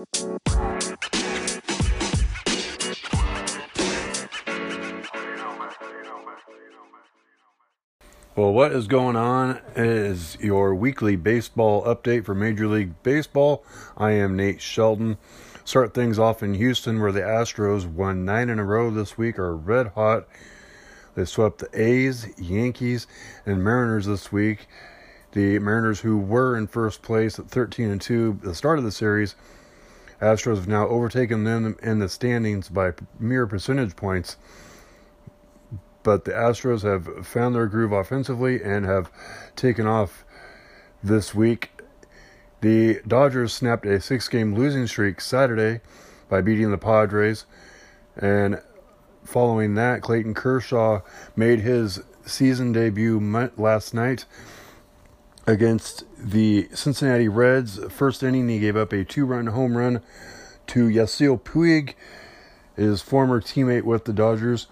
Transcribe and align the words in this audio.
Well, 0.00 0.06
what 8.54 8.72
is 8.72 8.86
going 8.86 9.16
on 9.16 9.60
is 9.76 10.38
your 10.40 10.74
weekly 10.74 11.16
baseball 11.16 11.84
update 11.84 12.24
for 12.24 12.34
Major 12.34 12.66
League 12.66 13.02
Baseball. 13.02 13.62
I 13.98 14.12
am 14.12 14.36
Nate 14.36 14.62
Sheldon. 14.62 15.18
Start 15.64 15.92
things 15.92 16.18
off 16.18 16.42
in 16.42 16.54
Houston, 16.54 16.98
where 16.98 17.12
the 17.12 17.20
Astros 17.20 17.86
won 17.86 18.24
nine 18.24 18.48
in 18.48 18.58
a 18.58 18.64
row 18.64 18.90
this 18.90 19.18
week, 19.18 19.38
are 19.38 19.54
red 19.54 19.88
hot. 19.88 20.26
They 21.14 21.26
swept 21.26 21.58
the 21.58 21.68
A's, 21.78 22.26
Yankees, 22.38 23.06
and 23.44 23.62
Mariners 23.62 24.06
this 24.06 24.32
week. 24.32 24.66
The 25.32 25.58
Mariners, 25.58 26.00
who 26.00 26.16
were 26.16 26.56
in 26.56 26.68
first 26.68 27.02
place 27.02 27.38
at 27.38 27.50
13 27.50 27.90
and 27.90 28.00
2 28.00 28.38
at 28.38 28.48
the 28.48 28.54
start 28.54 28.78
of 28.78 28.84
the 28.84 28.90
series, 28.90 29.34
Astros 30.20 30.56
have 30.56 30.68
now 30.68 30.86
overtaken 30.88 31.44
them 31.44 31.76
in 31.82 31.98
the 31.98 32.08
standings 32.08 32.68
by 32.68 32.92
mere 33.18 33.46
percentage 33.46 33.96
points 33.96 34.36
but 36.02 36.24
the 36.24 36.32
Astros 36.32 36.82
have 36.82 37.26
found 37.26 37.54
their 37.54 37.66
groove 37.66 37.92
offensively 37.92 38.62
and 38.62 38.84
have 38.84 39.10
taken 39.56 39.86
off 39.86 40.24
this 41.02 41.34
week. 41.34 41.70
The 42.60 43.00
Dodgers 43.06 43.52
snapped 43.52 43.86
a 43.86 44.00
six 44.00 44.28
game 44.28 44.54
losing 44.54 44.86
streak 44.86 45.20
Saturday 45.20 45.80
by 46.28 46.40
beating 46.40 46.70
the 46.70 46.78
Padres. 46.78 47.46
And 48.16 48.60
following 49.24 49.74
that, 49.74 50.02
Clayton 50.02 50.34
Kershaw 50.34 51.00
made 51.36 51.60
his 51.60 52.00
season 52.24 52.72
debut 52.72 53.20
last 53.56 53.94
night 53.94 54.24
against 55.50 56.04
the 56.16 56.68
Cincinnati 56.72 57.28
Reds. 57.28 57.80
First 57.90 58.22
inning, 58.22 58.48
he 58.48 58.58
gave 58.58 58.76
up 58.76 58.92
a 58.92 59.04
two 59.04 59.26
run 59.26 59.48
home 59.48 59.76
run 59.76 60.02
to 60.68 60.88
Yasiel 60.88 61.40
Puig, 61.40 61.94
his 62.76 63.02
former 63.02 63.40
teammate 63.40 63.82
with 63.82 64.04
the 64.04 64.12
Dodgers 64.12 64.66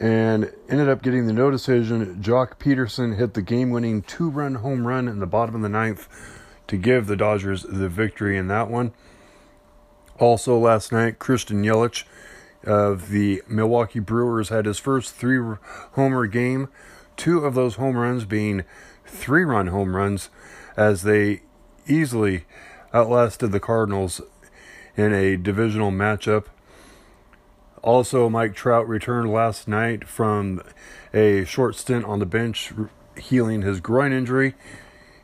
and 0.00 0.50
ended 0.68 0.88
up 0.88 1.02
getting 1.02 1.26
the 1.26 1.32
no 1.32 1.50
decision. 1.50 2.22
Joc 2.22 2.58
Pederson 2.58 3.18
hit 3.18 3.34
the 3.34 3.42
game 3.42 3.70
winning 3.70 4.02
two 4.02 4.30
run 4.30 4.56
home 4.56 4.86
run 4.86 5.06
in 5.06 5.20
the 5.20 5.26
bottom 5.26 5.54
of 5.54 5.60
the 5.60 5.68
ninth 5.68 6.08
to 6.66 6.76
give 6.78 7.06
the 7.06 7.16
Dodgers 7.16 7.64
the 7.64 7.88
victory 7.88 8.38
in 8.38 8.48
that 8.48 8.70
one. 8.70 8.92
Also, 10.18 10.58
last 10.58 10.90
night, 10.90 11.18
Christian 11.18 11.62
Yelich 11.62 12.04
of 12.64 13.10
the 13.10 13.42
Milwaukee 13.46 14.00
Brewers 14.00 14.48
had 14.48 14.66
his 14.66 14.78
first 14.78 15.14
three 15.14 15.56
homer 15.92 16.26
game, 16.26 16.68
two 17.20 17.44
of 17.44 17.54
those 17.54 17.74
home 17.74 17.98
runs 17.98 18.24
being 18.24 18.64
three 19.04 19.44
run 19.44 19.66
home 19.66 19.94
runs, 19.94 20.30
as 20.74 21.02
they 21.02 21.42
easily 21.86 22.46
outlasted 22.94 23.52
the 23.52 23.60
Cardinals 23.60 24.22
in 24.96 25.12
a 25.12 25.36
divisional 25.36 25.90
matchup. 25.90 26.46
Also, 27.82 28.30
Mike 28.30 28.54
Trout 28.54 28.88
returned 28.88 29.30
last 29.30 29.68
night 29.68 30.08
from 30.08 30.62
a 31.12 31.44
short 31.44 31.76
stint 31.76 32.06
on 32.06 32.20
the 32.20 32.26
bench 32.26 32.72
healing 33.18 33.60
his 33.60 33.80
groin 33.80 34.12
injury. 34.12 34.54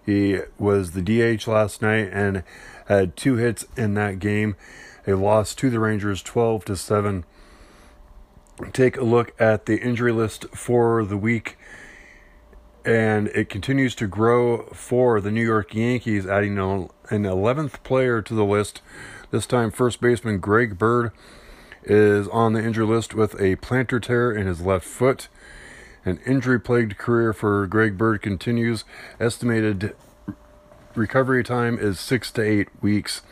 He 0.05 0.41
was 0.59 0.91
the 0.91 1.01
DH 1.01 1.47
last 1.47 1.81
night 1.81 2.11
and 2.13 2.45
had 2.89 3.17
two 3.17 3.37
hits 3.37 3.65
in 3.75 3.95
that 3.95 4.19
game. 4.19 4.55
A 5.07 5.15
loss 5.15 5.55
to 5.55 5.71
the 5.71 5.81
Rangers 5.81 6.23
12 6.23 6.67
to 6.67 6.77
7. 6.77 7.25
Take 8.75 8.99
a 8.99 9.05
look 9.05 9.35
at 9.41 9.65
the 9.65 9.79
injury 9.79 10.13
list 10.13 10.45
for 10.51 11.03
the 11.03 11.17
week 11.17 11.57
and 12.87 13.27
it 13.29 13.49
continues 13.49 13.97
to 13.97 14.07
grow 14.07 14.63
for 14.67 15.21
the 15.21 15.33
New 15.33 15.45
York 15.45 15.75
Yankees, 15.75 16.25
adding 16.25 16.57
an 16.57 16.89
11th 17.11 17.83
player 17.83 18.23
to 18.23 18.33
the 18.33 18.45
list. 18.45 18.81
This 19.33 19.45
time, 19.45 19.73
first 19.73 20.01
baseman 20.01 20.39
Greg 20.39 20.79
Bird 20.79 21.11
is 21.83 22.29
on 22.29 22.53
the 22.53 22.63
injury 22.63 22.87
list 22.87 23.13
with 23.13 23.35
a 23.35 23.57
plantar 23.57 24.01
tear 24.01 24.31
in 24.31 24.47
his 24.47 24.61
left 24.61 24.87
foot. 24.87 25.27
An 26.05 26.21
injury 26.25 26.61
plagued 26.61 26.97
career 26.97 27.33
for 27.33 27.67
Greg 27.67 27.99
Bird 27.99 28.23
continues. 28.23 28.85
Estimated 29.19 29.97
recovery 30.95 31.43
time 31.43 31.81
is 31.81 31.99
six 31.99 32.31
to 32.33 32.43
eight 32.43 32.69
weeks. 32.81 33.23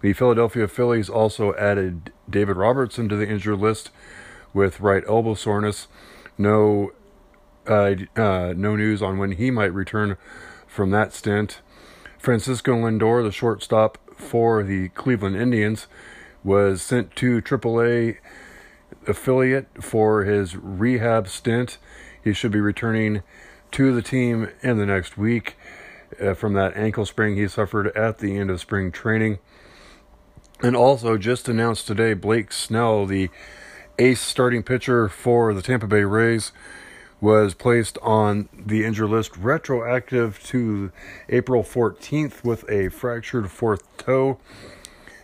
The 0.00 0.12
Philadelphia 0.12 0.68
Phillies 0.68 1.08
also 1.08 1.54
added 1.54 2.12
David 2.30 2.56
Robertson 2.56 3.08
to 3.08 3.16
the 3.16 3.28
injured 3.28 3.58
list 3.58 3.90
with 4.54 4.78
right 4.78 5.02
elbow 5.08 5.34
soreness. 5.34 5.88
No, 6.38 6.92
uh, 7.66 7.94
uh, 8.16 8.54
no 8.56 8.76
news 8.76 9.02
on 9.02 9.18
when 9.18 9.32
he 9.32 9.50
might 9.50 9.72
return 9.72 10.16
from 10.66 10.90
that 10.90 11.12
stint. 11.12 11.60
Francisco 12.18 12.74
Lindor, 12.74 13.22
the 13.22 13.32
shortstop 13.32 13.98
for 14.16 14.62
the 14.62 14.88
Cleveland 14.90 15.36
Indians, 15.36 15.86
was 16.44 16.82
sent 16.82 17.14
to 17.16 17.40
AAA 17.42 18.18
affiliate 19.06 19.82
for 19.82 20.24
his 20.24 20.56
rehab 20.56 21.28
stint. 21.28 21.78
He 22.22 22.32
should 22.32 22.52
be 22.52 22.60
returning 22.60 23.22
to 23.72 23.94
the 23.94 24.02
team 24.02 24.50
in 24.62 24.78
the 24.78 24.86
next 24.86 25.16
week 25.16 25.56
uh, 26.20 26.34
from 26.34 26.52
that 26.54 26.76
ankle 26.76 27.06
sprain 27.06 27.36
he 27.36 27.48
suffered 27.48 27.88
at 27.96 28.18
the 28.18 28.36
end 28.36 28.50
of 28.50 28.60
spring 28.60 28.92
training. 28.92 29.38
And 30.62 30.76
also, 30.76 31.16
just 31.16 31.48
announced 31.48 31.88
today, 31.88 32.14
Blake 32.14 32.52
Snell, 32.52 33.06
the 33.06 33.30
ace 33.98 34.20
starting 34.20 34.62
pitcher 34.62 35.08
for 35.08 35.52
the 35.52 35.62
Tampa 35.62 35.88
Bay 35.88 36.04
Rays, 36.04 36.52
was 37.22 37.54
placed 37.54 37.96
on 38.02 38.48
the 38.52 38.84
injured 38.84 39.08
list 39.08 39.36
retroactive 39.36 40.42
to 40.42 40.90
April 41.28 41.62
14th 41.62 42.42
with 42.42 42.68
a 42.68 42.88
fractured 42.88 43.48
fourth 43.48 43.96
toe. 43.96 44.38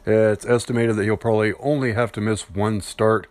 It's 0.07 0.47
estimated 0.47 0.95
that 0.95 1.03
he'll 1.03 1.17
probably 1.17 1.55
only 1.55 1.95
have 1.95 2.13
to 2.13 2.21
miss 2.21 2.49
one 2.49 2.81
start 2.81 3.27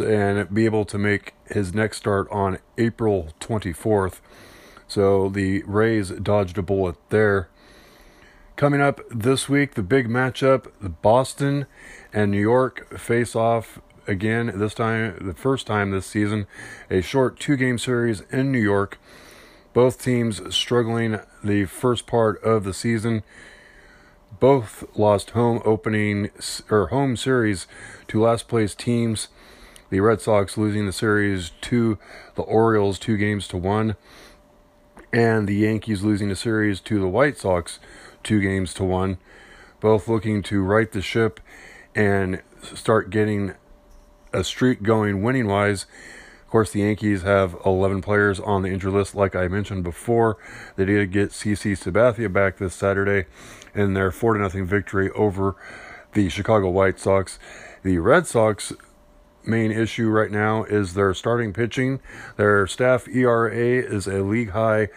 and 0.00 0.52
be 0.52 0.64
able 0.64 0.84
to 0.86 0.98
make 0.98 1.34
his 1.48 1.72
next 1.72 1.98
start 1.98 2.26
on 2.32 2.58
April 2.76 3.28
24th. 3.38 4.18
So 4.88 5.28
the 5.28 5.62
Rays 5.62 6.10
dodged 6.10 6.58
a 6.58 6.62
bullet 6.62 6.96
there. 7.10 7.48
Coming 8.56 8.80
up 8.80 9.02
this 9.08 9.48
week, 9.48 9.74
the 9.74 9.84
big 9.84 10.08
matchup 10.08 10.66
the 10.80 10.88
Boston 10.88 11.66
and 12.12 12.32
New 12.32 12.40
York 12.40 12.98
face 12.98 13.36
off 13.36 13.80
again, 14.06 14.52
this 14.54 14.74
time, 14.74 15.18
the 15.20 15.34
first 15.34 15.66
time 15.66 15.90
this 15.90 16.06
season, 16.06 16.46
a 16.90 17.00
short 17.00 17.38
two 17.38 17.56
game 17.56 17.78
series 17.78 18.22
in 18.30 18.52
New 18.52 18.60
York. 18.60 18.98
Both 19.72 20.02
teams 20.02 20.54
struggling 20.54 21.18
the 21.42 21.64
first 21.64 22.06
part 22.06 22.42
of 22.42 22.64
the 22.64 22.72
season 22.74 23.24
both 24.40 24.84
lost 24.96 25.30
home 25.30 25.62
opening 25.64 26.30
or 26.70 26.88
home 26.88 27.16
series 27.16 27.66
to 28.08 28.20
last 28.20 28.48
place 28.48 28.74
teams. 28.74 29.28
The 29.90 30.00
Red 30.00 30.20
Sox 30.20 30.56
losing 30.56 30.86
the 30.86 30.92
series 30.92 31.52
to 31.62 31.98
the 32.34 32.42
Orioles 32.42 32.98
two 32.98 33.16
games 33.16 33.46
to 33.48 33.56
one, 33.56 33.96
and 35.12 35.46
the 35.46 35.54
Yankees 35.54 36.02
losing 36.02 36.28
the 36.28 36.36
series 36.36 36.80
to 36.80 36.98
the 36.98 37.08
White 37.08 37.38
Sox 37.38 37.78
two 38.22 38.40
games 38.40 38.74
to 38.74 38.84
one. 38.84 39.18
Both 39.80 40.08
looking 40.08 40.42
to 40.44 40.62
right 40.62 40.90
the 40.90 41.02
ship 41.02 41.40
and 41.94 42.42
start 42.62 43.10
getting 43.10 43.54
a 44.34 44.44
streak 44.44 44.82
going 44.82 45.22
winning 45.22 45.46
wise. 45.46 45.86
Of 46.42 46.50
course, 46.50 46.72
the 46.72 46.80
Yankees 46.80 47.22
have 47.22 47.56
11 47.64 48.02
players 48.02 48.38
on 48.38 48.60
the 48.62 48.68
injury 48.68 48.92
list, 48.92 49.14
like 49.14 49.34
I 49.34 49.48
mentioned 49.48 49.84
before. 49.84 50.36
They 50.76 50.84
did 50.84 51.10
get 51.10 51.30
CC 51.30 51.72
Sabathia 51.72 52.32
back 52.32 52.58
this 52.58 52.74
Saturday, 52.74 53.26
in 53.74 53.94
their 53.94 54.10
4 54.10 54.50
0 54.50 54.64
victory 54.64 55.10
over 55.10 55.54
the 56.12 56.28
Chicago 56.28 56.68
White 56.70 56.98
Sox. 56.98 57.38
The 57.82 57.98
Red 57.98 58.26
Sox 58.26 58.72
main 59.46 59.70
issue 59.70 60.08
right 60.08 60.30
now 60.30 60.64
is 60.64 60.94
their 60.94 61.12
starting 61.12 61.52
pitching. 61.52 62.00
Their 62.36 62.66
staff 62.66 63.06
ERA 63.08 63.52
is 63.52 64.06
a 64.06 64.22
league 64.22 64.48
high 64.50 64.88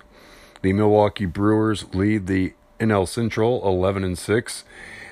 The 0.62 0.72
Milwaukee 0.72 1.26
Brewers 1.26 1.84
lead 1.94 2.28
the 2.28 2.54
NL 2.80 3.06
Central 3.06 3.62
11 3.68 4.04
and 4.04 4.16
6, 4.16 4.64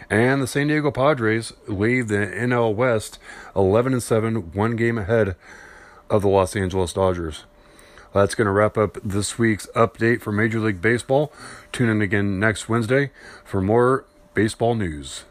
and 0.09 0.41
the 0.41 0.47
San 0.47 0.69
Diego 0.69 0.91
Padres 0.91 1.53
lead 1.69 2.09
the 2.09 2.33
NL 2.35 2.75
West 2.75 3.19
11 3.55 3.93
and 3.93 4.03
7, 4.03 4.53
one 4.53 4.75
game 4.75 4.97
ahead 4.97 5.37
of 6.09 6.23
the 6.23 6.29
Los 6.29 6.57
Angeles 6.57 6.95
Dodgers. 6.95 7.45
Well, 8.17 8.25
that's 8.25 8.35
going 8.35 8.47
to 8.47 8.53
wrap 8.53 8.79
up 8.79 8.97
this 9.05 9.39
week's 9.39 9.67
update 9.77 10.23
for 10.23 10.33
Major 10.33 10.59
League 10.59 10.81
Baseball. 10.81 11.31
Tune 11.71 11.91
in 11.91 12.01
again 12.01 12.41
next 12.41 12.67
Wednesday 12.67 13.11
for 13.45 13.61
more 13.61 14.07
baseball 14.33 14.75
news. 14.75 15.25